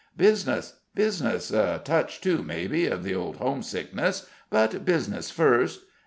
[0.17, 5.81] "Business, business: a touch, too, maybe, of the old homesickness: but business first.